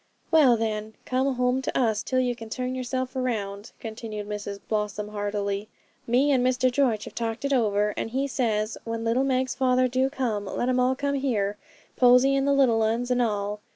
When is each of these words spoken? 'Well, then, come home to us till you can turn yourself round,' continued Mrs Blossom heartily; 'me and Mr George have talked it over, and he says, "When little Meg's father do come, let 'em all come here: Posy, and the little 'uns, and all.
'Well, 0.31 0.57
then, 0.57 0.95
come 1.05 1.35
home 1.35 1.61
to 1.61 1.77
us 1.79 2.01
till 2.01 2.19
you 2.19 2.35
can 2.35 2.49
turn 2.49 2.73
yourself 2.73 3.11
round,' 3.13 3.71
continued 3.79 4.27
Mrs 4.27 4.59
Blossom 4.67 5.09
heartily; 5.09 5.67
'me 6.07 6.31
and 6.31 6.43
Mr 6.43 6.71
George 6.71 7.03
have 7.03 7.13
talked 7.13 7.45
it 7.45 7.53
over, 7.53 7.93
and 7.95 8.09
he 8.09 8.27
says, 8.27 8.79
"When 8.83 9.03
little 9.03 9.23
Meg's 9.23 9.53
father 9.53 9.87
do 9.87 10.09
come, 10.09 10.45
let 10.45 10.69
'em 10.69 10.79
all 10.79 10.95
come 10.95 11.13
here: 11.13 11.55
Posy, 11.97 12.35
and 12.35 12.47
the 12.47 12.51
little 12.53 12.81
'uns, 12.81 13.11
and 13.11 13.21
all. 13.21 13.59